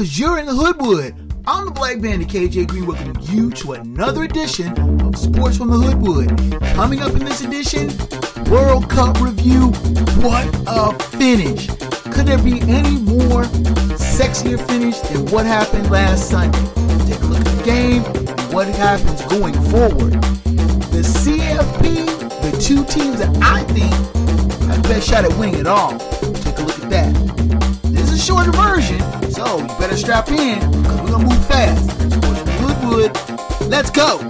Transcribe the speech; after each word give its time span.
because 0.00 0.18
you're 0.18 0.38
in 0.38 0.46
the 0.46 0.54
Hoodwood. 0.54 1.14
I'm 1.46 1.66
the 1.66 1.70
Black 1.72 2.00
Bandit 2.00 2.28
KJ 2.28 2.68
Green, 2.68 2.86
welcoming 2.86 3.20
you 3.20 3.50
to 3.50 3.72
another 3.72 4.22
edition 4.22 4.72
of 5.02 5.14
Sports 5.14 5.58
from 5.58 5.68
the 5.68 5.76
Hoodwood. 5.76 6.38
Coming 6.74 7.02
up 7.02 7.12
in 7.12 7.22
this 7.22 7.42
edition, 7.42 7.88
World 8.50 8.88
Cup 8.88 9.20
review. 9.20 9.66
What 10.24 10.48
a 10.66 10.98
finish! 11.18 11.66
Could 12.14 12.24
there 12.24 12.42
be 12.42 12.62
any 12.62 12.96
more 12.96 13.42
sexier 14.00 14.58
finish 14.68 14.98
than 15.00 15.26
what 15.26 15.44
happened 15.44 15.90
last 15.90 16.30
Sunday? 16.30 16.58
Take 17.04 17.20
a 17.20 17.26
look 17.26 17.40
at 17.40 17.58
the 17.58 17.62
game 17.62 18.02
and 18.06 18.54
what 18.54 18.68
happens 18.68 19.20
going 19.26 19.52
forward. 19.68 20.14
The 20.94 21.04
CFP, 21.04 22.06
the 22.40 22.58
two 22.58 22.86
teams 22.86 23.18
that 23.18 23.36
I 23.42 23.64
think 23.64 23.92
have 24.64 24.82
the 24.82 24.88
best 24.88 25.06
shot 25.06 25.26
at 25.26 25.38
winning 25.38 25.60
it 25.60 25.66
all. 25.66 25.98
Take 25.98 26.56
a 26.56 26.62
look 26.62 26.78
at 26.84 26.88
that. 26.88 27.80
This 27.92 28.10
is 28.10 28.22
a 28.22 28.24
shorter 28.24 28.52
version, 28.52 28.98
so 29.46 29.58
you 29.58 29.66
better 29.78 29.96
strap 29.96 30.28
in 30.28 30.58
because 30.82 31.00
we're 31.00 31.08
gonna 31.08 31.24
move 31.24 31.46
fast. 31.46 31.90
From 31.92 32.46
Hoodwood, 32.60 33.70
let's 33.70 33.90
go. 33.90 34.29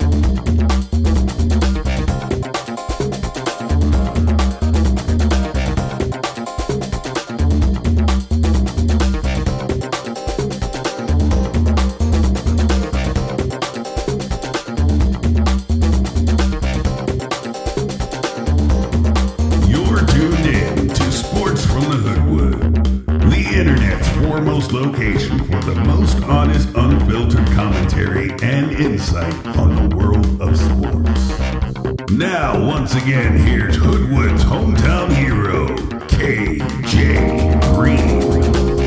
Again, 33.11 33.39
here's 33.39 33.75
Hoodwood's 33.75 34.45
hometown 34.45 35.13
hero, 35.13 35.67
KJ 36.07 37.75
Green. 37.75 38.21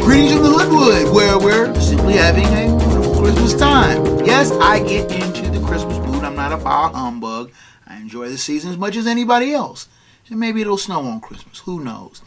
Greetings 0.01 0.31
from 0.31 0.43
the 0.43 0.49
Hoodwood, 0.49 1.13
where 1.13 1.37
we're 1.37 1.77
simply 1.81 2.13
having 2.13 2.45
a 2.45 2.73
wonderful 2.73 3.15
Christmas 3.21 3.53
time. 3.53 4.01
Yes, 4.23 4.49
I 4.51 4.79
get 4.79 5.11
into 5.11 5.51
the 5.51 5.59
Christmas 5.67 5.97
mood. 5.97 6.23
I'm 6.23 6.37
not 6.37 6.53
a 6.53 6.57
bar 6.57 6.93
humbug. 6.93 7.51
I 7.85 7.97
enjoy 7.97 8.29
the 8.29 8.37
season 8.37 8.71
as 8.71 8.77
much 8.77 8.95
as 8.95 9.07
anybody 9.07 9.53
else. 9.53 9.89
And 10.29 10.39
maybe 10.39 10.61
it'll 10.61 10.77
snow 10.77 11.01
on 11.01 11.19
Christmas. 11.19 11.59
Who 11.59 11.83
knows? 11.83 12.21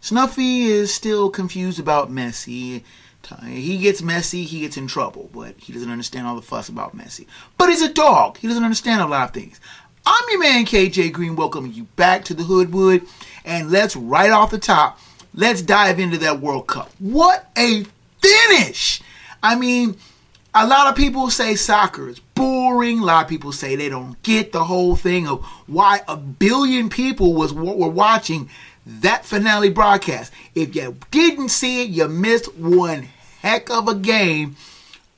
Snuffy 0.00 0.62
is 0.62 0.94
still 0.94 1.28
confused 1.28 1.78
about 1.78 2.10
Messi. 2.10 2.84
He 3.46 3.78
gets 3.78 4.02
messy, 4.02 4.44
he 4.44 4.60
gets 4.60 4.76
in 4.76 4.86
trouble, 4.86 5.30
but 5.32 5.56
he 5.58 5.72
doesn't 5.72 5.90
understand 5.90 6.26
all 6.26 6.36
the 6.36 6.42
fuss 6.42 6.68
about 6.70 6.96
Messi. 6.96 7.26
But 7.56 7.70
he's 7.70 7.80
a 7.80 7.92
dog. 7.92 8.36
He 8.38 8.48
doesn't 8.48 8.64
understand 8.64 9.00
a 9.00 9.06
lot 9.06 9.28
of 9.28 9.34
things. 9.34 9.60
I'm 10.06 10.24
your 10.30 10.40
man 10.40 10.66
KJ 10.66 11.12
Green, 11.12 11.34
welcoming 11.34 11.72
you 11.72 11.84
back 11.96 12.24
to 12.26 12.34
the 12.34 12.42
Hoodwood, 12.42 13.06
and 13.44 13.70
let's 13.70 13.96
right 13.96 14.30
off 14.30 14.50
the 14.50 14.58
top, 14.58 14.98
let's 15.34 15.62
dive 15.62 15.98
into 15.98 16.18
that 16.18 16.40
World 16.40 16.66
Cup. 16.66 16.90
What 16.98 17.50
a 17.56 17.84
finish! 18.20 19.00
I 19.42 19.54
mean, 19.56 19.96
a 20.54 20.66
lot 20.66 20.88
of 20.88 20.94
people 20.94 21.30
say 21.30 21.54
soccer 21.54 22.08
is 22.08 22.20
boring. 22.20 23.00
A 23.00 23.04
lot 23.04 23.24
of 23.24 23.30
people 23.30 23.50
say 23.50 23.76
they 23.76 23.88
don't 23.88 24.22
get 24.22 24.52
the 24.52 24.64
whole 24.64 24.94
thing 24.94 25.26
of 25.26 25.42
why 25.66 26.02
a 26.06 26.18
billion 26.18 26.90
people 26.90 27.32
was 27.32 27.54
were 27.54 27.88
watching 27.88 28.50
that 28.86 29.24
finale 29.24 29.70
broadcast. 29.70 30.32
If 30.54 30.76
you 30.76 30.96
didn't 31.10 31.48
see 31.48 31.82
it, 31.82 31.88
you 31.88 32.08
missed 32.08 32.54
one 32.56 33.08
heck 33.40 33.70
of 33.70 33.88
a 33.88 33.94
game. 33.94 34.56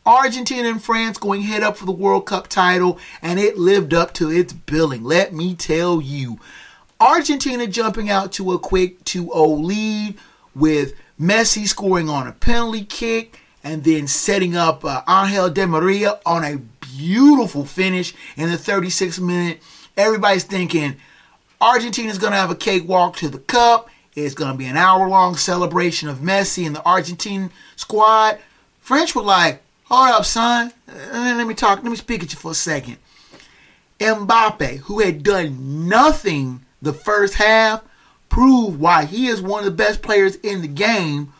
Argentina 0.07 0.69
and 0.69 0.83
France 0.83 1.19
going 1.19 1.43
head 1.43 1.65
up 1.65 1.77
for 1.77 1.85
the 1.85 1.93
World 1.93 2.27
Cup 2.27 2.47
title, 2.47 2.99
and 3.21 3.41
it 3.41 3.59
lived 3.59 3.93
up 3.93 4.15
to 4.15 4.31
its 4.31 4.53
billing. 4.53 5.03
Let 5.03 5.35
me 5.35 5.55
tell 5.55 6.01
you. 6.01 6.39
Argentina 7.01 7.67
jumping 7.67 8.09
out 8.09 8.33
to 8.33 8.53
a 8.53 8.59
quick 8.59 9.05
2 9.05 9.25
0 9.25 9.47
lead 9.49 10.17
with 10.55 10.95
Messi 11.21 11.67
scoring 11.67 12.09
on 12.09 12.27
a 12.27 12.33
penalty 12.33 12.85
kick 12.85 13.41
and 13.65 13.85
then 13.85 14.07
setting 14.07 14.57
up 14.57 14.85
uh, 14.85 15.03
Angel 15.09 15.51
Di 15.51 15.67
Maria 15.67 16.21
on 16.25 16.45
a 16.45 16.59
beautiful 16.97 17.65
finish 17.65 18.15
in 18.37 18.51
the 18.51 18.57
36th 18.57 19.21
minute. 19.21 19.61
Everybody's 19.97 20.45
thinking 20.45 20.97
Argentina's 21.61 22.19
going 22.19 22.33
to 22.33 22.39
have 22.39 22.51
a 22.51 22.55
cakewalk 22.55 23.17
to 23.17 23.29
the 23.29 23.39
cup. 23.41 23.91
It's 24.15 24.35
going 24.35 24.53
to 24.53 24.57
be 24.57 24.67
an 24.67 24.77
hour 24.77 25.09
long 25.09 25.37
celebration 25.37 26.09
of 26.09 26.19
Messi 26.19 26.67
and 26.67 26.77
the 26.77 26.83
Argentine 26.85 27.51
squad. 27.75 28.39
French 28.81 29.15
were 29.15 29.23
like, 29.23 29.63
hold 29.87 30.11
up, 30.11 30.25
son. 30.25 30.73
Let 30.87 31.47
me 31.47 31.55
talk. 31.55 31.83
Let 31.83 31.91
me 31.91 31.97
speak 31.97 32.23
at 32.23 32.33
you 32.33 32.39
for 32.39 32.53
a 32.53 32.55
second. 32.55 32.99
Mbappe, 33.99 34.79
who 34.81 35.01
had 35.01 35.23
done 35.23 35.89
nothing 35.89 36.65
the 36.83 36.93
first 36.93 37.35
half, 37.35 37.83
proved 38.29 38.79
why 38.79 39.05
he 39.05 39.29
is 39.29 39.41
one 39.41 39.61
of 39.61 39.65
the 39.65 39.71
best 39.71 40.03
players 40.03 40.37
in 40.37 40.61
the 40.61 40.69
game, 40.69 41.33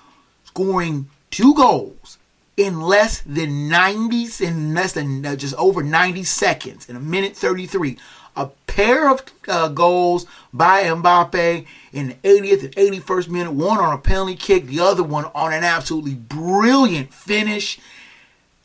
scoring 0.45 1.09
two 1.31 1.55
goals 1.55 2.19
in 2.57 2.81
less 2.81 3.21
than 3.21 3.69
90s, 3.69 4.41
in 4.41 4.73
less 4.73 4.93
than 4.93 5.25
uh, 5.27 5.37
just 5.37 5.55
over 5.57 5.83
90 5.83 6.25
seconds, 6.25 6.89
in 6.89 6.97
a 6.97 7.01
minute 7.01 7.37
33. 7.37 7.99
A 8.37 8.47
pair 8.67 9.11
of 9.11 9.23
uh, 9.49 9.69
goals 9.69 10.27
by 10.53 10.85
Mbappe 10.85 11.67
in 11.93 12.09
the 12.09 12.15
80th 12.15 12.65
and 12.65 12.77
81st 12.77 13.29
minute, 13.29 13.53
one 13.53 13.79
on 13.79 13.95
a 13.95 13.99
penalty 13.99 14.37
kick, 14.37 14.67
the 14.67 14.81
other 14.81 15.03
one 15.03 15.27
on 15.35 15.53
an 15.53 15.65
absolutely 15.65 16.15
brilliant 16.15 17.13
finish. 17.13 17.79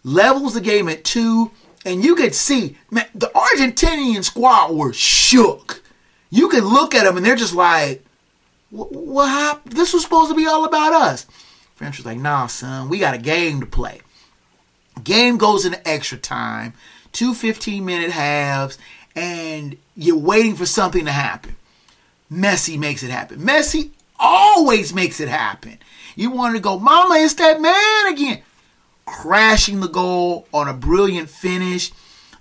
Levels 0.04 0.54
the 0.56 0.62
game 0.62 0.90
at 0.90 1.04
two, 1.04 1.52
and 1.86 2.04
you 2.04 2.16
could 2.16 2.34
see, 2.34 2.78
man, 2.90 3.08
the 3.14 3.32
Argentinian 3.36 4.24
squad 4.24 4.74
were 4.74 4.94
shook. 4.94 5.84
You 6.30 6.50
could 6.50 6.64
look 6.64 6.96
at 6.96 7.04
them 7.04 7.18
and 7.18 7.26
they're 7.26 7.36
just 7.36 7.54
like, 7.56 8.04
what, 8.70 9.28
happened? 9.28 9.76
This 9.76 9.94
was 9.94 10.04
supposed 10.04 10.30
to 10.32 10.36
be 10.36 10.48
all 10.48 10.66
about 10.66 10.94
us. 10.94 11.26
French 11.76 11.98
was 11.98 12.06
like, 12.06 12.18
nah, 12.18 12.48
son, 12.48 12.90
we 12.90 13.00
got 13.00 13.14
a 13.14 13.20
game 13.20 13.60
to 13.60 13.66
play. 13.66 14.02
Game 15.04 15.38
goes 15.38 15.66
into 15.66 15.86
extra 15.88 16.18
time, 16.18 16.74
two 17.12 17.34
15 17.34 17.84
minute 17.84 18.12
halves, 18.12 18.78
and 19.16 19.78
you're 19.96 20.18
waiting 20.18 20.56
for 20.56 20.66
something 20.66 21.06
to 21.06 21.12
happen. 21.12 21.56
Messi 22.32 22.80
makes 22.80 23.04
it 23.04 23.12
happen. 23.12 23.40
Messi 23.40 23.90
always 24.18 24.94
makes 24.94 25.20
it 25.20 25.28
happen. 25.28 25.80
You 26.16 26.32
want 26.32 26.56
to 26.56 26.62
go, 26.62 26.80
Mama, 26.80 27.16
it's 27.16 27.34
that 27.36 27.60
man 27.60 28.14
again. 28.14 28.42
Crashing 29.06 29.80
the 29.80 29.88
goal 29.88 30.48
on 30.54 30.68
a 30.68 30.74
brilliant 30.74 31.30
finish. 31.30 31.92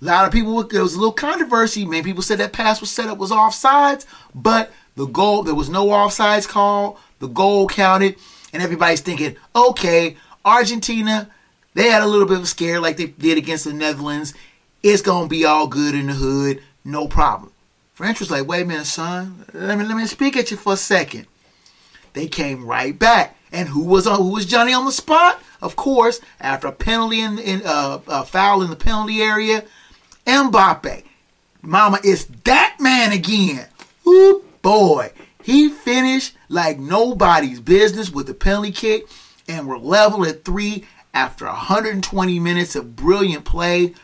A 0.01 0.05
lot 0.05 0.27
of 0.27 0.33
people, 0.33 0.63
there 0.65 0.83
was 0.83 0.95
a 0.95 0.99
little 0.99 1.13
controversy. 1.13 1.85
Many 1.85 2.03
people 2.03 2.23
said 2.23 2.39
that 2.39 2.53
pass 2.53 2.81
was 2.81 2.91
set 2.91 3.09
up 3.09 3.19
was 3.19 3.31
offsides, 3.31 4.07
but 4.35 4.73
the 4.97 5.07
goal, 5.07 5.43
there 5.43 5.55
was 5.55 5.69
no 5.69 5.87
offsides 5.89 6.49
call. 6.49 6.99
The 7.19 7.29
goal 7.29 7.69
counted, 7.69 8.17
and 8.53 8.63
everybody's 8.63 9.01
thinking, 9.01 9.37
okay, 9.55 10.17
Argentina, 10.45 11.31
they 11.75 11.89
had 11.91 12.03
a 12.03 12.07
little 12.07 12.27
bit 12.27 12.39
of 12.39 12.45
a 12.45 12.47
scare 12.47 12.81
like 12.81 12.97
they 12.97 13.07
did 13.07 13.37
against 13.37 13.65
the 13.65 13.73
Netherlands. 13.73 14.33
It's 14.83 15.03
gonna 15.03 15.29
be 15.29 15.45
all 15.45 15.67
good 15.67 15.95
in 15.95 16.07
the 16.07 16.15
hood, 16.15 16.63
no 16.85 17.07
problem. 17.07 17.53
French 17.93 18.21
was 18.21 18.31
like, 18.31 18.47
wait 18.47 18.63
a 18.63 18.65
minute, 18.65 18.87
son, 18.87 19.45
let 19.53 19.77
me 19.77 19.85
let 19.85 19.97
me 19.97 20.07
speak 20.07 20.37
at 20.37 20.51
you 20.51 20.57
for 20.57 20.73
a 20.73 20.77
second. 20.79 21.27
They 22.15 22.27
came 22.27 22.67
right 22.67 22.99
back, 22.99 23.37
and 23.53 23.69
who 23.69 23.85
was 23.85 24.07
on? 24.07 24.19
Who 24.19 24.31
was 24.31 24.47
Johnny 24.47 24.73
on 24.73 24.87
the 24.87 24.93
spot? 24.93 25.41
Of 25.63 25.77
course, 25.77 26.21
after 26.41 26.69
a 26.69 26.73
penalty 26.73 27.21
in, 27.21 27.39
in 27.39 27.63
uh, 27.65 28.01
a 28.07 28.25
foul 28.25 28.63
in 28.63 28.71
the 28.71 28.77
penalty 28.77 29.23
area, 29.23 29.65
Mbappe. 30.27 31.05
Mama, 31.63 31.99
it's 32.03 32.25
that 32.45 32.77
man 32.81 33.13
again. 33.13 33.67
Ooh, 34.07 34.45
boy. 34.63 35.13
He 35.43 35.69
finished 35.69 36.37
like 36.49 36.79
nobody's 36.79 37.61
business 37.61 38.11
with 38.11 38.27
the 38.27 38.35
penalty 38.35 38.73
kick, 38.73 39.05
and 39.49 39.67
we're 39.67 39.79
level 39.79 40.25
at 40.27 40.45
three 40.45 40.85
after 41.13 41.47
120 41.47 42.39
minutes 42.39 42.77
of 42.77 42.97
brilliant 42.97 43.45
play. 43.45 43.95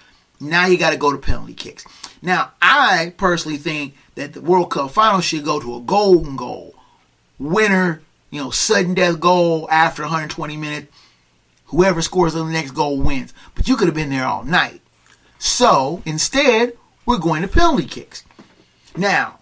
Now 0.41 0.67
you 0.67 0.79
got 0.79 0.91
to 0.91 0.99
go 0.99 1.13
to 1.13 1.19
penalty 1.19 1.55
kicks. 1.55 1.85
Now, 2.21 2.53
I 2.61 3.15
personally 3.17 3.59
think 3.59 3.95
that 4.17 4.33
the 4.33 4.41
World 4.41 4.71
Cup 4.71 4.91
final 4.91 5.21
should 5.21 5.45
go 5.45 5.61
to 5.61 5.77
a 5.77 5.81
golden 5.81 6.37
goal. 6.37 6.75
Winner, 7.39 8.03
you 8.31 8.43
know, 8.43 8.51
sudden 8.51 8.95
death 8.95 9.21
goal 9.21 9.69
after 9.71 10.03
120 10.03 10.57
minutes. 10.57 10.93
Whoever 11.67 12.03
scores 12.03 12.35
the 12.35 12.45
next 12.45 12.73
goal 12.73 13.01
wins. 13.01 13.35
But 13.55 13.69
you 13.69 13.77
could 13.77 13.89
have 13.89 13.95
been 13.95 14.11
there 14.11 14.27
all 14.27 14.45
night. 14.45 14.81
So 15.39 16.03
instead, 16.05 16.75
we're 17.05 17.19
going 17.19 17.43
to 17.43 17.49
penalty 17.49 17.87
kicks. 17.87 18.25
Now, 18.97 19.41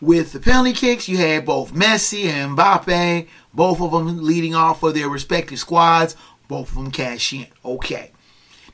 with 0.00 0.32
the 0.32 0.40
penalty 0.40 0.72
kicks, 0.72 1.08
you 1.08 1.16
had 1.16 1.46
both 1.46 1.72
Messi 1.72 2.24
and 2.24 2.56
Mbappe, 2.56 3.28
both 3.54 3.80
of 3.80 3.92
them 3.92 4.24
leading 4.24 4.54
off 4.54 4.80
for 4.80 4.92
their 4.92 5.08
respective 5.08 5.58
squads. 5.58 6.16
Both 6.48 6.70
of 6.70 6.74
them 6.74 6.90
cash 6.90 7.32
in. 7.32 7.46
Okay. 7.64 8.10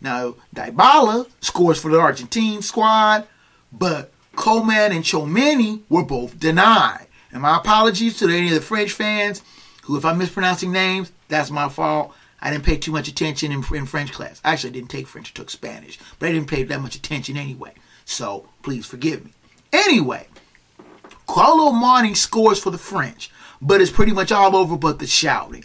Now, 0.01 0.35
Dybala 0.55 1.29
scores 1.41 1.81
for 1.81 1.91
the 1.91 2.01
Argentine 2.01 2.63
squad, 2.63 3.27
but 3.73 4.13
Coman 4.37 4.93
and 4.93 5.05
Tchouameni 5.05 5.83
were 5.89 6.05
both 6.05 6.39
denied. 6.39 7.07
And 7.33 7.43
my 7.43 7.59
apologies 7.59 8.19
to 8.19 8.29
any 8.29 8.49
of 8.49 8.55
the 8.55 8.61
French 8.61 8.93
fans 8.93 9.43
who, 9.83 9.97
if 9.97 10.05
I'm 10.05 10.19
mispronouncing 10.19 10.73
names, 10.73 11.13
that's 11.29 11.51
my 11.51 11.69
fault. 11.69 12.15
I 12.41 12.51
didn't 12.51 12.65
pay 12.65 12.77
too 12.77 12.93
much 12.93 13.09
attention 13.09 13.51
in, 13.51 13.65
in 13.75 13.87
French 13.87 14.13
class. 14.13 14.41
I 14.45 14.53
actually, 14.53 14.71
I 14.71 14.73
didn't 14.75 14.91
take 14.91 15.07
French, 15.07 15.33
I 15.35 15.37
took 15.37 15.51
Spanish. 15.51 15.99
But 16.19 16.29
I 16.29 16.33
didn't 16.33 16.49
pay 16.49 16.63
that 16.63 16.81
much 16.81 16.95
attention 16.95 17.37
anyway. 17.37 17.73
So 18.05 18.49
please 18.63 18.87
forgive 18.87 19.25
me. 19.25 19.33
Anyway, 19.73 20.29
Kolo 21.27 21.73
Muani 21.73 22.17
scores 22.17 22.59
for 22.59 22.71
the 22.71 22.79
French, 22.79 23.31
but 23.61 23.81
it's 23.81 23.91
pretty 23.91 24.13
much 24.13 24.33
all 24.33 24.57
over 24.57 24.77
but 24.77 24.99
the 24.99 25.07
shouting. 25.07 25.65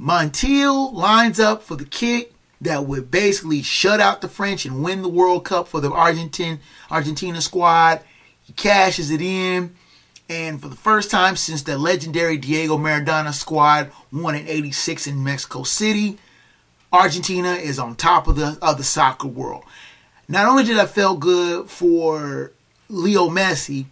Montiel 0.00 0.92
lines 0.92 1.40
up 1.40 1.62
for 1.62 1.74
the 1.74 1.84
kick 1.84 2.32
that 2.60 2.86
would 2.86 3.10
basically 3.10 3.62
shut 3.62 4.00
out 4.00 4.20
the 4.20 4.28
French 4.28 4.64
and 4.64 4.82
win 4.82 5.02
the 5.02 5.08
World 5.08 5.44
Cup 5.44 5.68
for 5.68 5.80
the 5.80 5.90
Argentine 5.90 6.60
Argentina 6.90 7.40
squad. 7.40 8.00
He 8.42 8.52
cashes 8.52 9.10
it 9.10 9.20
in, 9.20 9.74
and 10.28 10.60
for 10.60 10.68
the 10.68 10.76
first 10.76 11.10
time 11.10 11.36
since 11.36 11.62
the 11.62 11.78
legendary 11.78 12.36
Diego 12.36 12.76
Maradona 12.76 13.32
squad 13.32 13.90
won 14.12 14.34
in 14.34 14.46
'86 14.48 15.06
in 15.06 15.22
Mexico 15.22 15.62
City, 15.62 16.18
Argentina 16.92 17.52
is 17.52 17.78
on 17.78 17.94
top 17.94 18.26
of 18.26 18.36
the 18.36 18.58
of 18.62 18.78
the 18.78 18.84
soccer 18.84 19.28
world. 19.28 19.64
Not 20.28 20.46
only 20.46 20.64
did 20.64 20.78
I 20.78 20.86
feel 20.86 21.16
good 21.16 21.70
for 21.70 22.52
Leo 22.88 23.28
Messi, 23.28 23.86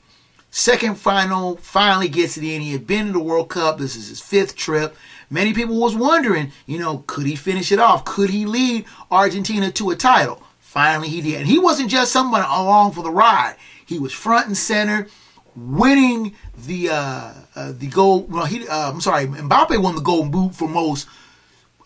second 0.50 0.96
final 0.96 1.56
finally 1.56 2.08
gets 2.08 2.36
it 2.36 2.44
in. 2.44 2.60
He 2.60 2.72
had 2.72 2.86
been 2.86 3.06
to 3.06 3.12
the 3.12 3.20
World 3.20 3.50
Cup. 3.50 3.78
This 3.78 3.94
is 3.94 4.08
his 4.08 4.20
fifth 4.20 4.56
trip. 4.56 4.96
Many 5.30 5.52
people 5.52 5.80
was 5.80 5.96
wondering, 5.96 6.52
you 6.66 6.78
know, 6.78 7.04
could 7.06 7.26
he 7.26 7.36
finish 7.36 7.72
it 7.72 7.78
off? 7.78 8.04
Could 8.04 8.30
he 8.30 8.46
lead 8.46 8.84
Argentina 9.10 9.70
to 9.72 9.90
a 9.90 9.96
title? 9.96 10.42
Finally, 10.60 11.08
he 11.08 11.20
did. 11.20 11.40
And 11.40 11.46
he 11.46 11.58
wasn't 11.58 11.90
just 11.90 12.12
someone 12.12 12.42
along 12.42 12.92
for 12.92 13.02
the 13.02 13.10
ride. 13.10 13.56
He 13.86 13.98
was 13.98 14.12
front 14.12 14.46
and 14.46 14.56
center, 14.56 15.08
winning 15.56 16.34
the 16.66 16.90
uh, 16.90 17.32
uh, 17.54 17.72
the 17.72 17.86
gold. 17.86 18.30
Well, 18.32 18.44
he 18.44 18.66
uh, 18.66 18.90
I'm 18.90 19.00
sorry, 19.00 19.26
Mbappe 19.26 19.80
won 19.82 19.94
the 19.94 20.00
Golden 20.00 20.30
Boot 20.30 20.54
for 20.54 20.68
most 20.68 21.06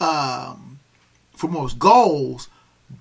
um, 0.00 0.78
for 1.34 1.48
most 1.48 1.78
goals, 1.78 2.48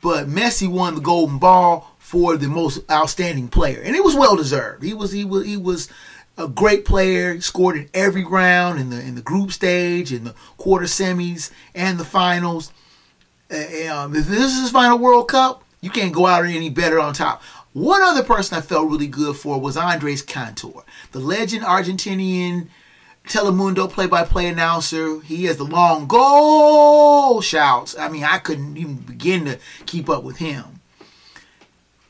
but 0.01 0.27
Messi 0.27 0.67
won 0.67 0.95
the 0.95 1.01
Golden 1.01 1.37
Ball 1.39 1.89
for 1.97 2.37
the 2.37 2.47
most 2.47 2.79
outstanding 2.89 3.47
player, 3.47 3.81
and 3.81 3.95
it 3.95 4.03
was 4.03 4.15
well 4.15 4.35
deserved. 4.35 4.83
He 4.83 4.93
was 4.93 5.11
he 5.11 5.25
was 5.25 5.45
he 5.45 5.57
was 5.57 5.89
a 6.37 6.47
great 6.47 6.85
player. 6.85 7.39
Scored 7.41 7.77
in 7.77 7.89
every 7.93 8.23
round 8.23 8.79
in 8.79 8.89
the 8.89 8.99
in 8.99 9.15
the 9.15 9.21
group 9.21 9.51
stage, 9.51 10.13
in 10.13 10.23
the 10.23 10.35
quarter 10.57 10.85
semis, 10.85 11.51
and 11.75 11.99
the 11.99 12.05
finals. 12.05 12.71
Uh, 13.49 13.87
um, 13.89 14.15
if 14.15 14.27
this 14.27 14.53
is 14.53 14.61
his 14.61 14.71
final 14.71 14.97
World 14.97 15.29
Cup, 15.29 15.63
you 15.81 15.89
can't 15.89 16.13
go 16.13 16.25
out 16.25 16.45
any 16.45 16.69
better 16.69 16.99
on 16.99 17.13
top. 17.13 17.41
One 17.77 18.01
other 18.01 18.23
person 18.23 18.57
I 18.57 18.61
felt 18.61 18.89
really 18.89 19.05
good 19.05 19.35
for 19.35 19.61
was 19.61 19.77
Andres 19.77 20.23
Cantor, 20.23 20.81
the 21.11 21.19
legend 21.19 21.63
Argentinian 21.63 22.69
Telemundo 23.27 23.87
play-by-play 23.87 24.47
announcer. 24.47 25.19
He 25.21 25.45
has 25.45 25.57
the 25.57 25.63
long 25.63 26.07
goal 26.07 27.39
shouts. 27.39 27.95
I 27.95 28.09
mean, 28.09 28.23
I 28.23 28.39
couldn't 28.39 28.77
even 28.77 28.95
begin 28.95 29.45
to 29.45 29.59
keep 29.85 30.09
up 30.09 30.23
with 30.23 30.37
him. 30.37 30.81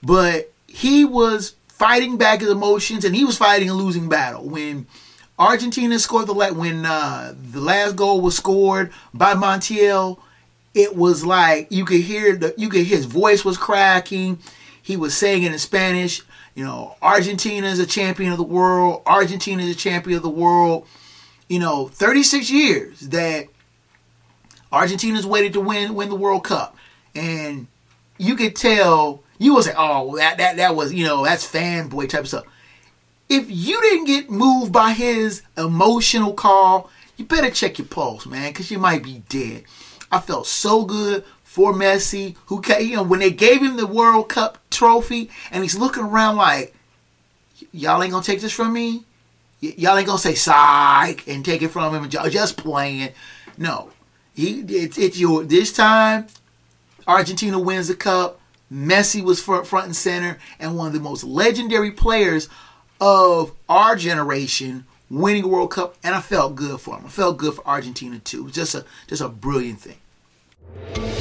But 0.01 0.53
he 0.67 1.03
was 1.03 1.55
fighting 1.67 2.15
back 2.15 2.39
his 2.39 2.49
emotions, 2.49 3.03
and 3.03 3.13
he 3.13 3.25
was 3.25 3.37
fighting 3.37 3.69
a 3.69 3.73
losing 3.73 4.07
battle 4.07 4.47
when 4.47 4.87
Argentina 5.37 5.99
scored 5.99 6.27
the 6.27 6.33
la- 6.33 6.53
when 6.53 6.85
uh, 6.85 7.35
the 7.35 7.59
last 7.59 7.97
goal 7.97 8.21
was 8.21 8.37
scored 8.37 8.93
by 9.13 9.33
Montiel. 9.33 10.17
It 10.73 10.95
was 10.95 11.25
like 11.25 11.67
you 11.71 11.83
could 11.83 11.99
hear 11.99 12.37
the 12.37 12.53
you 12.57 12.69
could 12.69 12.85
his 12.85 13.03
voice 13.03 13.43
was 13.43 13.57
cracking. 13.57 14.39
He 14.87 14.95
was 14.95 15.17
saying 15.17 15.43
it 15.43 15.51
in 15.51 15.59
Spanish. 15.59 16.21
You 16.55 16.63
know, 16.63 16.95
Argentina 17.01 17.67
is 17.67 17.77
a 17.77 17.85
champion 17.85 18.31
of 18.31 18.37
the 18.37 18.43
world. 18.45 19.01
Argentina 19.05 19.61
is 19.61 19.75
a 19.75 19.77
champion 19.77 20.15
of 20.15 20.23
the 20.23 20.29
world. 20.29 20.87
You 21.49 21.59
know, 21.59 21.89
36 21.89 22.49
years 22.49 23.01
that 23.09 23.47
Argentina's 24.71 25.27
waited 25.27 25.51
to 25.53 25.59
win 25.59 25.93
win 25.93 26.07
the 26.07 26.15
World 26.15 26.45
Cup, 26.45 26.77
and 27.13 27.67
you 28.17 28.37
could 28.37 28.55
tell 28.55 29.23
you 29.39 29.53
will 29.55 29.63
say, 29.63 29.73
"Oh, 29.77 30.15
that 30.15 30.37
that 30.37 30.55
that 30.55 30.73
was 30.73 30.93
you 30.93 31.05
know 31.05 31.25
that's 31.25 31.45
fanboy 31.45 32.07
type 32.07 32.21
of 32.21 32.29
stuff." 32.29 32.45
If 33.27 33.47
you 33.49 33.81
didn't 33.81 34.05
get 34.05 34.29
moved 34.29 34.71
by 34.71 34.93
his 34.93 35.41
emotional 35.57 36.31
call, 36.31 36.89
you 37.17 37.25
better 37.25 37.51
check 37.51 37.77
your 37.77 37.87
pulse, 37.87 38.25
man, 38.25 38.53
because 38.53 38.71
you 38.71 38.79
might 38.79 39.03
be 39.03 39.21
dead. 39.27 39.65
I 40.09 40.21
felt 40.21 40.47
so 40.47 40.85
good 40.85 41.25
for 41.47 41.73
Messi, 41.73 42.35
who 42.47 42.61
you 42.79 42.97
know 42.97 43.03
when 43.03 43.21
they 43.21 43.31
gave 43.31 43.61
him 43.61 43.77
the 43.77 43.87
World 43.87 44.27
Cup 44.27 44.59
trophy, 44.69 45.31
and 45.49 45.63
he's 45.63 45.77
looking 45.77 46.03
around 46.03 46.35
like, 46.35 46.75
"Y'all 47.71 48.03
ain't 48.03 48.11
gonna 48.11 48.23
take 48.23 48.41
this 48.41 48.51
from 48.51 48.73
me." 48.73 49.05
Y- 49.63 49.73
y'all 49.77 49.97
ain't 49.97 50.05
gonna 50.05 50.19
say 50.19 50.35
psych 50.35 51.25
and 51.25 51.43
take 51.43 51.61
it 51.61 51.69
from 51.69 51.95
him 51.95 52.09
just 52.09 52.57
playing. 52.57 53.09
No, 53.57 53.89
he 54.35 54.59
it's 54.59 55.17
your 55.17 55.45
this 55.45 55.71
time. 55.71 56.27
Argentina 57.07 57.57
wins 57.57 57.87
the 57.87 57.95
cup. 57.95 58.39
Messi 58.71 59.23
was 59.23 59.41
front, 59.41 59.65
front 59.65 59.85
and 59.85 59.95
center, 59.95 60.37
and 60.59 60.77
one 60.77 60.87
of 60.87 60.93
the 60.93 60.99
most 60.99 61.23
legendary 61.23 61.91
players 61.91 62.49
of 62.99 63.53
our 63.69 63.95
generation 63.95 64.85
winning 65.09 65.47
World 65.47 65.71
Cup, 65.71 65.95
and 66.03 66.13
I 66.13 66.19
felt 66.19 66.55
good 66.55 66.81
for 66.81 66.97
him. 66.97 67.05
I 67.05 67.09
felt 67.09 67.37
good 67.37 67.53
for 67.53 67.65
Argentina 67.65 68.19
too. 68.19 68.41
It 68.41 68.43
was 68.43 68.53
just 68.53 68.75
a 68.75 68.85
just 69.07 69.21
a 69.21 69.29
brilliant 69.29 69.79
thing. 69.79 71.16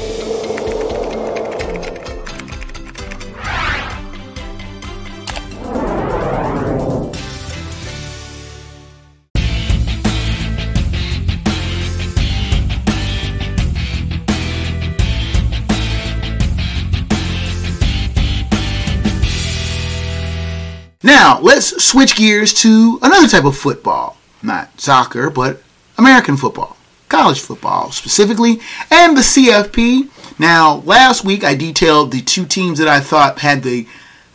Now, 21.06 21.38
let's 21.40 21.84
switch 21.84 22.16
gears 22.16 22.52
to 22.62 22.98
another 23.00 23.28
type 23.28 23.44
of 23.44 23.56
football. 23.56 24.16
Not 24.42 24.80
soccer, 24.80 25.30
but 25.30 25.62
American 25.96 26.36
football. 26.36 26.76
College 27.08 27.38
football, 27.38 27.92
specifically, 27.92 28.58
and 28.90 29.16
the 29.16 29.20
CFP. 29.20 30.10
Now, 30.40 30.78
last 30.84 31.24
week 31.24 31.44
I 31.44 31.54
detailed 31.54 32.10
the 32.10 32.22
two 32.22 32.44
teams 32.44 32.80
that 32.80 32.88
I 32.88 32.98
thought 32.98 33.38
had 33.38 33.62
the 33.62 33.86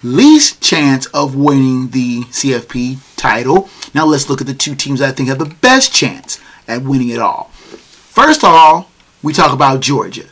least 0.01 0.61
chance 0.61 1.07
of 1.07 1.35
winning 1.35 1.89
the 1.89 2.21
CFP 2.21 2.99
title. 3.17 3.67
Now, 3.93 4.05
let's 4.05 4.29
look 4.29 4.39
at 4.39 4.47
the 4.47 4.53
two 4.53 4.73
teams 4.73 5.01
I 5.01 5.11
think 5.11 5.27
have 5.27 5.39
the 5.39 5.53
best 5.59 5.93
chance 5.93 6.39
at 6.69 6.83
winning 6.83 7.09
it 7.09 7.19
all. 7.19 7.49
First 7.51 8.45
of 8.45 8.49
all, 8.49 8.89
we 9.21 9.33
talk 9.33 9.51
about 9.51 9.81
Georgia. 9.81 10.23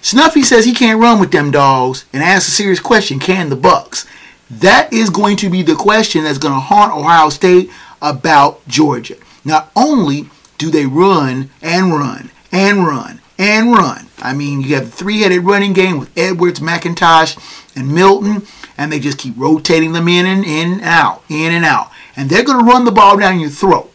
Snuffy 0.00 0.42
says 0.42 0.64
he 0.64 0.74
can't 0.74 1.00
run 1.00 1.20
with 1.20 1.30
them 1.30 1.52
dogs 1.52 2.04
and 2.12 2.20
asks 2.20 2.48
a 2.48 2.50
serious 2.50 2.80
question 2.80 3.20
can 3.20 3.48
the 3.48 3.54
Bucks? 3.54 4.08
That 4.50 4.92
is 4.92 5.10
going 5.10 5.36
to 5.38 5.50
be 5.50 5.62
the 5.62 5.74
question 5.74 6.24
that's 6.24 6.38
going 6.38 6.54
to 6.54 6.60
haunt 6.60 6.92
Ohio 6.92 7.28
State 7.30 7.70
about 8.02 8.66
Georgia. 8.68 9.16
Not 9.44 9.70
only 9.74 10.28
do 10.58 10.70
they 10.70 10.86
run 10.86 11.50
and 11.62 11.92
run 11.92 12.30
and 12.52 12.86
run 12.86 13.20
and 13.38 13.72
run. 13.72 14.06
I 14.18 14.32
mean, 14.32 14.60
you 14.60 14.74
have 14.76 14.84
a 14.84 14.90
three-headed 14.90 15.44
running 15.44 15.72
game 15.72 15.98
with 15.98 16.16
Edwards, 16.16 16.60
McIntosh, 16.60 17.36
and 17.76 17.92
Milton, 17.92 18.46
and 18.78 18.92
they 18.92 19.00
just 19.00 19.18
keep 19.18 19.34
rotating 19.36 19.92
them 19.92 20.08
in 20.08 20.26
and 20.26 20.44
in 20.44 20.72
and 20.74 20.82
out, 20.82 21.22
in 21.28 21.52
and 21.52 21.64
out. 21.64 21.90
And 22.16 22.30
they're 22.30 22.44
going 22.44 22.64
to 22.64 22.70
run 22.70 22.84
the 22.84 22.92
ball 22.92 23.18
down 23.18 23.40
your 23.40 23.50
throat. 23.50 23.92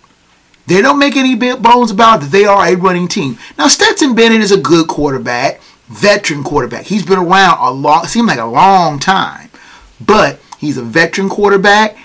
They 0.67 0.81
don't 0.81 0.99
make 0.99 1.15
any 1.15 1.35
bones 1.35 1.89
about 1.89 2.19
it 2.19 2.25
that 2.25 2.31
they 2.31 2.45
are 2.45 2.67
a 2.67 2.75
running 2.75 3.07
team. 3.07 3.39
Now, 3.57 3.67
Stetson 3.67 4.13
Bennett 4.13 4.41
is 4.41 4.51
a 4.51 4.57
good 4.57 4.87
quarterback, 4.87 5.61
veteran 5.87 6.43
quarterback. 6.43 6.85
He's 6.85 7.05
been 7.05 7.17
around 7.17 7.57
a 7.59 7.71
long, 7.71 8.05
seemed 8.05 8.27
like 8.27 8.37
a 8.37 8.45
long 8.45 8.99
time. 8.99 9.48
But 9.99 10.39
he's 10.57 10.77
a 10.77 10.83
veteran 10.83 11.29
quarterback, 11.29 11.97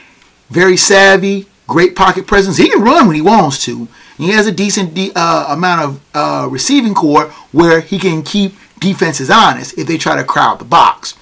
very 0.51 0.77
savvy, 0.77 1.47
great 1.67 1.97
pocket 1.97 2.27
presence. 2.27 2.57
He 2.57 2.69
can 2.69 2.83
run 2.83 3.07
when 3.07 3.17
he 3.17 3.23
wants 3.23 3.65
to. 3.65 3.89
He 4.17 4.31
has 4.31 4.47
a 4.47 4.53
decent 4.53 4.95
de- 4.95 5.13
uh, 5.15 5.47
amount 5.49 5.81
of 5.83 6.01
uh, 6.15 6.49
receiving 6.51 6.95
corps 6.95 7.31
where 7.53 7.81
he 7.81 7.99
can 7.99 8.23
keep 8.23 8.55
defenses 8.79 9.31
honest 9.31 9.77
if 9.79 9.87
they 9.87 9.97
try 9.99 10.17
to 10.17 10.25
crowd 10.25 10.59
the 10.59 10.65
box. 10.65 11.15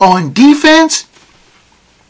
On 0.00 0.32
defense, 0.32 1.06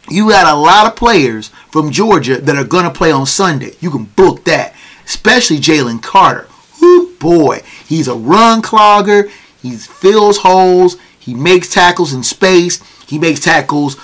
you 0.09 0.31
got 0.31 0.53
a 0.53 0.57
lot 0.57 0.87
of 0.87 0.97
players 0.97 1.49
from 1.71 1.91
Georgia 1.91 2.41
that 2.41 2.57
are 2.57 2.65
going 2.65 2.85
to 2.85 2.91
play 2.91 3.13
on 3.13 3.27
Sunday. 3.27 3.73
You 3.81 3.91
can 3.91 4.05
book 4.05 4.45
that, 4.45 4.75
especially 5.05 5.59
Jalen 5.59 6.03
Carter. 6.03 6.49
Whoo, 6.81 7.15
boy, 7.17 7.63
he's 7.87 8.09
a 8.09 8.15
run 8.15 8.61
clogger. 8.61 9.31
He 9.63 9.77
fills 9.77 10.39
holes. 10.39 10.97
He 11.19 11.35
makes 11.35 11.71
tackles 11.71 12.13
in 12.13 12.23
space. 12.23 12.83
He 13.07 13.19
makes 13.19 13.41
tackles 13.41 13.97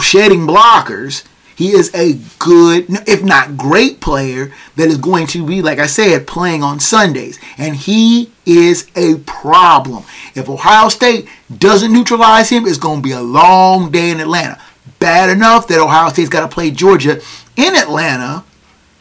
shedding 0.00 0.46
blockers. 0.46 1.24
He 1.54 1.70
is 1.70 1.94
a 1.94 2.18
good, 2.38 2.86
if 3.08 3.24
not 3.24 3.56
great 3.56 4.00
player 4.00 4.52
that 4.76 4.88
is 4.88 4.98
going 4.98 5.26
to 5.28 5.46
be, 5.46 5.62
like 5.62 5.78
I 5.78 5.86
said, 5.86 6.26
playing 6.26 6.62
on 6.62 6.80
Sundays. 6.80 7.38
And 7.56 7.74
he 7.74 8.30
is 8.44 8.86
a 8.94 9.16
problem. 9.20 10.04
If 10.34 10.50
Ohio 10.50 10.90
State 10.90 11.28
doesn't 11.56 11.92
neutralize 11.92 12.50
him, 12.50 12.66
it's 12.66 12.76
going 12.76 13.00
to 13.00 13.02
be 13.02 13.12
a 13.12 13.22
long 13.22 13.90
day 13.90 14.10
in 14.10 14.20
Atlanta. 14.20 14.60
Bad 14.98 15.30
enough 15.30 15.66
that 15.68 15.80
Ohio 15.80 16.10
State's 16.10 16.28
got 16.28 16.40
to 16.40 16.54
play 16.54 16.70
Georgia 16.70 17.22
in 17.56 17.74
Atlanta, 17.74 18.44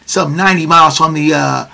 some 0.06 0.38
90 0.38 0.66
miles 0.66 0.98
from 0.98 1.14
the 1.14 1.34
uh, 1.34 1.66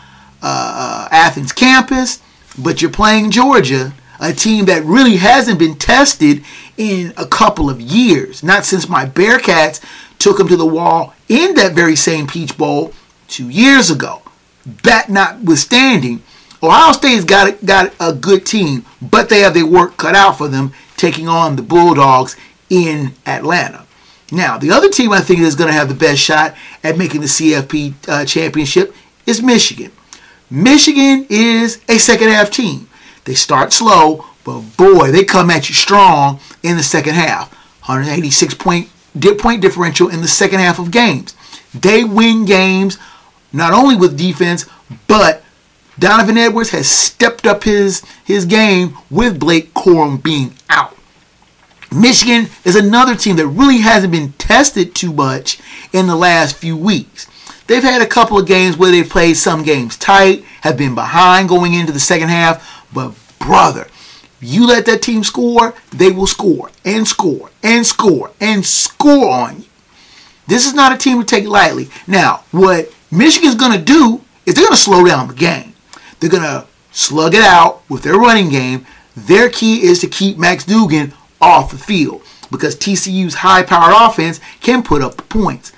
uh, 0.41 1.07
Athens 1.11 1.51
campus. 1.51 2.21
but 2.57 2.81
you're 2.81 2.91
playing 2.91 3.29
Georgia, 3.29 3.93
a 4.21 4.31
team 4.31 4.65
that 4.65 4.85
really 4.85 5.17
hasn't 5.17 5.59
been 5.59 5.75
tested 5.75 6.43
in 6.77 7.13
a 7.17 7.25
couple 7.25 7.69
of 7.69 7.81
years. 7.81 8.43
Not 8.43 8.65
since 8.65 8.87
my 8.87 9.05
Bearcats 9.05 9.83
took 10.19 10.37
them 10.37 10.47
to 10.47 10.55
the 10.55 10.65
wall 10.65 11.13
in 11.27 11.55
that 11.55 11.73
very 11.73 11.95
same 11.95 12.27
Peach 12.27 12.55
Bowl 12.57 12.93
two 13.27 13.49
years 13.49 13.89
ago. 13.89 14.21
That 14.83 15.09
notwithstanding, 15.09 16.21
Ohio 16.61 16.93
State's 16.93 17.25
got 17.25 17.65
got 17.65 17.93
a 17.99 18.13
good 18.13 18.45
team, 18.45 18.85
but 19.01 19.29
they 19.29 19.39
have 19.39 19.55
their 19.55 19.65
work 19.65 19.97
cut 19.97 20.15
out 20.15 20.37
for 20.37 20.47
them 20.47 20.71
taking 20.95 21.27
on 21.27 21.55
the 21.55 21.63
Bulldogs 21.63 22.37
in 22.69 23.13
Atlanta. 23.25 23.87
Now, 24.31 24.57
the 24.57 24.71
other 24.71 24.89
team 24.89 25.11
I 25.11 25.19
think 25.19 25.39
is 25.39 25.55
going 25.55 25.67
to 25.67 25.73
have 25.73 25.89
the 25.89 25.95
best 25.95 26.21
shot 26.21 26.55
at 26.83 26.97
making 26.97 27.21
the 27.21 27.27
CFP 27.27 28.07
uh, 28.07 28.23
championship 28.25 28.95
is 29.25 29.41
Michigan. 29.41 29.91
Michigan 30.49 31.25
is 31.29 31.81
a 31.89 31.97
second 31.97 32.29
half 32.29 32.51
team. 32.51 32.87
They 33.25 33.35
start 33.35 33.71
slow, 33.73 34.25
but 34.43 34.61
boy, 34.77 35.11
they 35.11 35.23
come 35.23 35.49
at 35.49 35.69
you 35.69 35.75
strong 35.75 36.39
in 36.63 36.77
the 36.77 36.83
second 36.83 37.13
half. 37.13 37.51
186 37.85 38.53
point 38.55 38.89
point 39.39 39.61
differential 39.61 40.07
in 40.07 40.21
the 40.21 40.27
second 40.27 40.59
half 40.59 40.79
of 40.79 40.91
games. 40.91 41.35
They 41.73 42.03
win 42.03 42.45
games 42.45 42.97
not 43.53 43.73
only 43.73 43.95
with 43.95 44.17
defense, 44.17 44.65
but 45.07 45.43
Donovan 45.99 46.37
Edwards 46.37 46.69
has 46.71 46.89
stepped 46.89 47.45
up 47.45 47.63
his 47.63 48.03
his 48.23 48.45
game 48.45 48.97
with 49.09 49.39
Blake 49.39 49.73
Corum 49.73 50.21
being 50.21 50.53
out. 50.69 50.97
Michigan 51.93 52.47
is 52.63 52.75
another 52.75 53.15
team 53.15 53.35
that 53.35 53.47
really 53.47 53.79
hasn't 53.79 54.13
been 54.13 54.31
tested 54.33 54.95
too 54.95 55.11
much 55.11 55.59
in 55.91 56.07
the 56.07 56.15
last 56.15 56.55
few 56.55 56.77
weeks. 56.77 57.27
They've 57.67 57.83
had 57.83 58.01
a 58.01 58.07
couple 58.07 58.39
of 58.39 58.47
games 58.47 58.77
where 58.77 58.91
they've 58.91 59.07
played 59.07 59.35
some 59.35 59.63
games 59.63 59.97
tight, 59.97 60.43
have 60.61 60.77
been 60.77 60.95
behind 60.95 61.49
going 61.49 61.73
into 61.73 61.91
the 61.91 61.99
second 61.99 62.29
half, 62.29 62.80
but 62.93 63.13
brother, 63.39 63.87
you 64.39 64.67
let 64.67 64.85
that 64.87 65.01
team 65.01 65.23
score, 65.23 65.75
they 65.91 66.11
will 66.11 66.27
score 66.27 66.71
and 66.83 67.07
score 67.07 67.51
and 67.61 67.85
score 67.85 68.31
and 68.39 68.65
score 68.65 69.29
on 69.29 69.61
you. 69.61 69.65
This 70.47 70.65
is 70.65 70.73
not 70.73 70.91
a 70.91 70.97
team 70.97 71.19
to 71.19 71.25
take 71.25 71.45
lightly. 71.45 71.89
Now, 72.07 72.43
what 72.51 72.91
Michigan's 73.11 73.55
going 73.55 73.77
to 73.77 73.83
do 73.83 74.21
is 74.45 74.55
they're 74.55 74.65
going 74.65 74.75
to 74.75 74.81
slow 74.81 75.05
down 75.05 75.27
the 75.27 75.33
game. 75.33 75.73
They're 76.19 76.29
going 76.29 76.43
to 76.43 76.65
slug 76.91 77.35
it 77.35 77.43
out 77.43 77.83
with 77.89 78.03
their 78.03 78.15
running 78.17 78.49
game. 78.49 78.85
Their 79.15 79.49
key 79.49 79.83
is 79.83 79.99
to 79.99 80.07
keep 80.07 80.37
Max 80.37 80.65
Duggan 80.65 81.13
off 81.39 81.71
the 81.71 81.77
field 81.77 82.23
because 82.49 82.75
TCU's 82.75 83.35
high 83.35 83.63
powered 83.63 83.93
offense 83.95 84.39
can 84.59 84.83
put 84.83 85.01
up 85.01 85.15
the 85.15 85.23
points. 85.23 85.71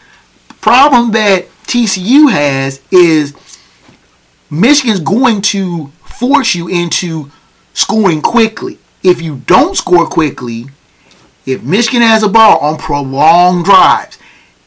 Problem 0.61 1.11
that 1.11 1.47
TCU 1.65 2.31
has 2.31 2.81
is 2.91 3.33
Michigan's 4.49 4.99
going 4.99 5.41
to 5.41 5.91
force 6.17 6.55
you 6.55 6.67
into 6.67 7.31
scoring 7.73 8.21
quickly. 8.21 8.79
If 9.03 9.21
you 9.21 9.37
don't 9.45 9.75
score 9.75 10.07
quickly, 10.07 10.65
if 11.45 11.61
Michigan 11.63 12.01
has 12.01 12.23
a 12.23 12.29
ball 12.29 12.59
on 12.59 12.77
prolonged 12.77 13.65
drives, 13.65 14.17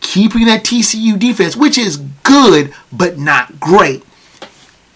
keeping 0.00 0.44
that 0.46 0.64
TCU 0.64 1.18
defense, 1.18 1.56
which 1.56 1.78
is 1.78 1.96
good 2.22 2.74
but 2.92 3.18
not 3.18 3.58
great, 3.58 4.04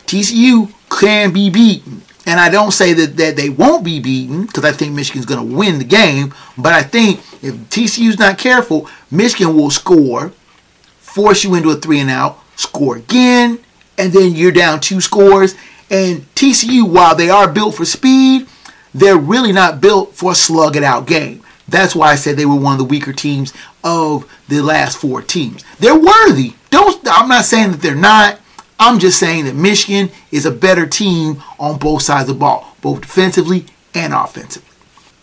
TCU 0.07 0.73
can 0.91 1.33
be 1.33 1.49
beaten. 1.51 2.03
And 2.27 2.39
I 2.39 2.51
don't 2.51 2.73
say 2.73 2.93
that, 2.93 3.17
that 3.17 3.37
they 3.37 3.49
won't 3.49 3.83
be 3.83 3.99
beaten 3.99 4.45
because 4.45 4.65
I 4.65 4.73
think 4.73 4.95
Michigan's 4.95 5.25
going 5.25 5.49
to 5.49 5.57
win 5.57 5.79
the 5.79 5.85
game. 5.85 6.35
But 6.59 6.75
I 6.75 6.83
think 6.83 7.21
if 7.43 7.55
TCU's 7.71 8.19
not 8.19 8.39
careful, 8.39 8.89
Michigan 9.11 9.57
will 9.57 9.71
score, 9.71 10.33
force 10.99 11.45
you 11.45 11.55
into 11.55 11.71
a 11.71 11.77
three 11.77 11.99
and 11.99 12.11
out, 12.11 12.39
score 12.57 12.97
again, 12.97 13.59
and 13.97 14.13
then 14.13 14.35
you're 14.35 14.53
down 14.53 14.81
two 14.81 15.01
scores. 15.01 15.55
And 15.91 16.33
TCU, 16.35 16.89
while 16.89 17.17
they 17.17 17.29
are 17.29 17.53
built 17.53 17.75
for 17.75 17.85
speed, 17.85 18.47
they're 18.95 19.19
really 19.19 19.53
not 19.53 19.81
built 19.81 20.15
for 20.15 20.33
a 20.33 20.37
slug 20.37 20.77
it 20.77 20.85
out 20.85 21.07
game. 21.07 21.43
That's 21.69 21.95
why 21.95 22.11
I 22.11 22.17
said 22.17 22.37
they 22.37 22.47
were 22.47 22.57
one 22.57 22.73
of 22.73 22.79
the 22.79 22.85
weaker 22.85 23.13
teams 23.13 23.53
of 23.85 24.31
the 24.49 24.61
last 24.61 24.99
four 24.99 25.23
teams. 25.23 25.65
They're 25.79 25.99
worthy. 25.99 26.55
Don't 26.71 27.01
I'm 27.07 27.29
not 27.29 27.45
saying 27.45 27.73
that 27.73 27.81
they're 27.81 27.95
not. 27.95 28.41
I'm 28.79 28.99
just 28.99 29.19
saying 29.19 29.45
that 29.45 29.55
Michigan 29.55 30.11
is 30.33 30.47
a 30.47 30.51
better 30.51 30.87
team 30.87 31.43
on 31.59 31.79
both 31.79 32.03
sides 32.03 32.29
of 32.29 32.37
the 32.37 32.41
ball, 32.41 32.77
both 32.81 33.03
defensively 33.03 33.67
and 33.95 34.15
offensively. 34.15 34.69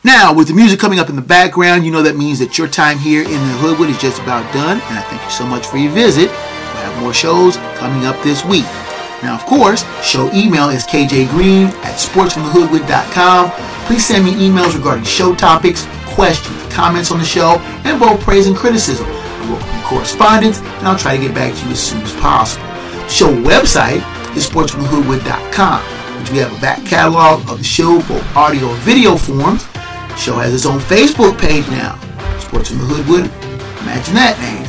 Now, 0.03 0.33
with 0.33 0.47
the 0.47 0.53
music 0.53 0.79
coming 0.79 0.99
up 0.99 1.09
in 1.09 1.15
the 1.15 1.21
background, 1.21 1.83
you 1.83 1.91
know 1.91 2.03
that 2.03 2.15
means 2.15 2.39
that 2.39 2.57
your 2.57 2.67
time 2.67 2.97
here 2.97 3.23
in 3.23 3.31
the 3.31 3.57
Hoodwood 3.57 3.89
is 3.89 3.97
just 3.97 4.21
about 4.21 4.53
done, 4.53 4.79
and 4.79 4.97
I 4.97 5.01
thank 5.09 5.23
you 5.23 5.31
so 5.31 5.45
much 5.45 5.65
for 5.65 5.77
your 5.77 5.91
visit. 5.91 6.29
We'll 6.29 6.83
have 6.83 7.01
more 7.01 7.13
shows 7.13 7.57
coming 7.75 8.05
up 8.05 8.21
this 8.23 8.45
week. 8.45 8.65
Now, 9.23 9.35
of 9.35 9.45
course, 9.45 9.83
show 10.03 10.31
email 10.33 10.69
is 10.69 10.85
kjgreen 10.85 11.67
at 11.83 11.97
sportsfromthehoodwood.com. 11.97 13.51
Please 13.87 14.05
send 14.05 14.25
me 14.25 14.33
emails 14.33 14.75
regarding 14.75 15.05
show 15.05 15.33
topics, 15.33 15.87
questions, 16.05 16.73
comments 16.73 17.11
on 17.11 17.19
the 17.19 17.25
show, 17.25 17.57
and 17.83 17.99
both 17.99 18.19
praise 18.21 18.47
and 18.47 18.55
criticism. 18.55 19.07
I 19.07 19.51
welcome 19.51 19.81
correspondence, 19.83 20.59
and 20.59 20.87
I'll 20.87 20.97
try 20.97 21.15
to 21.15 21.21
get 21.21 21.33
back 21.33 21.55
to 21.55 21.65
you 21.65 21.71
as 21.71 21.81
soon 21.81 22.01
as 22.01 22.13
possible. 22.15 22.65
Show 23.09 23.33
website 23.43 24.03
is 24.35 24.47
sportsfromthehoodwood.com, 24.47 25.81
which 26.19 26.31
we 26.31 26.37
have 26.39 26.55
a 26.55 26.61
back 26.61 26.85
catalog 26.85 27.49
of 27.49 27.57
the 27.57 27.63
show, 27.63 27.99
both 28.07 28.35
audio 28.35 28.67
and 28.67 28.79
video 28.83 29.15
forms. 29.15 29.63
Show 30.17 30.35
has 30.37 30.53
its 30.53 30.65
own 30.65 30.79
Facebook 30.79 31.39
page 31.39 31.67
now, 31.69 31.97
Sports 32.39 32.69
from 32.69 32.79
the 32.79 32.85
Hoodwood. 32.85 33.25
Imagine 33.81 34.15
that 34.15 34.37
name. 34.39 34.66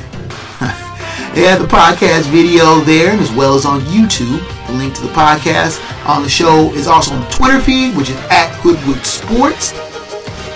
They 1.35 1.43
have 1.43 1.61
the 1.61 1.69
podcast 1.69 2.31
video 2.31 2.81
there, 2.81 3.13
as 3.13 3.31
well 3.33 3.55
as 3.55 3.65
on 3.65 3.81
YouTube. 3.83 4.41
The 4.67 4.73
link 4.73 4.95
to 4.95 5.03
the 5.03 5.13
podcast 5.13 5.79
on 6.09 6.23
the 6.23 6.29
show 6.29 6.73
is 6.75 6.87
also 6.87 7.15
on 7.15 7.21
the 7.21 7.31
Twitter 7.31 7.61
feed, 7.61 7.97
which 7.97 8.11
is 8.11 8.17
at 8.31 8.51
Hoodwood 8.61 9.05
Sports. 9.05 9.73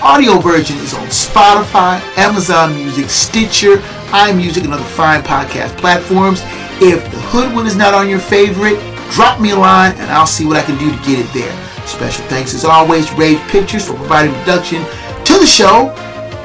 Audio 0.02 0.38
version 0.38 0.76
is 0.79 0.95
on 0.95 1.07
Spotify, 1.07 2.00
Amazon 2.19 2.75
Music, 2.75 3.09
Stitcher, 3.09 3.76
iMusic, 4.11 4.64
and 4.64 4.75
other 4.75 4.83
fine 4.83 5.23
podcast 5.23 5.76
platforms. 5.79 6.41
If 6.83 7.05
the 7.12 7.21
Hoodwood 7.31 7.67
is 7.67 7.76
not 7.76 7.95
on 7.95 8.09
your 8.09 8.19
favorite, 8.19 8.81
drop 9.12 9.41
me 9.41 9.52
a 9.52 9.57
line 9.57 9.93
and 9.93 10.11
I'll 10.11 10.26
see 10.26 10.45
what 10.45 10.57
I 10.57 10.62
can 10.62 10.76
do 10.79 10.91
to 10.91 10.97
get 11.05 11.21
it 11.21 11.33
there. 11.33 11.52
Special 11.87 12.25
thanks 12.26 12.55
as 12.55 12.64
always 12.64 13.12
Rave 13.12 13.38
Pictures 13.49 13.87
for 13.87 13.95
providing 13.95 14.35
production 14.41 14.83
to 15.25 15.38
the 15.38 15.47
show. 15.47 15.91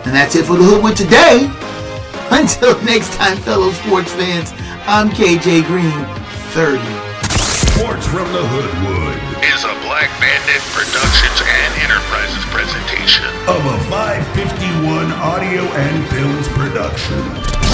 And 0.05 0.15
that's 0.15 0.35
it 0.35 0.45
for 0.45 0.55
the 0.55 0.63
Hoodwood 0.63 0.95
today. 0.95 1.51
Until 2.31 2.75
next 2.83 3.13
time, 3.15 3.37
fellow 3.37 3.71
sports 3.71 4.11
fans, 4.11 4.51
I'm 4.83 5.07
KJ 5.09 5.63
Green, 5.63 5.95
30. 6.51 6.83
Sports 7.71 8.03
from 8.03 8.27
the 8.35 8.43
Hoodwood 8.43 9.15
is 9.47 9.63
a 9.63 9.71
Black 9.87 10.11
Bandit 10.19 10.59
Productions 10.75 11.39
and 11.39 11.71
Enterprises 11.87 12.43
presentation 12.51 13.31
of 13.47 13.63
a 13.63 13.77
551 13.87 15.07
audio 15.23 15.63
and 15.63 16.03
films 16.11 16.47
production. 16.51 17.66